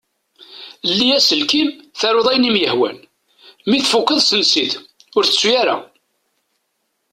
Lli 0.89 1.07
aselkim 1.17 1.69
taruḍ 1.99 2.27
ayen 2.29 2.49
i 2.49 2.51
m-ihwan. 2.53 2.97
Mi 3.69 3.79
tfukeḍ 3.81 4.19
sens-it. 4.23 4.73
Ur 5.17 5.23
tettu 5.25 5.49
ara! 5.61 5.77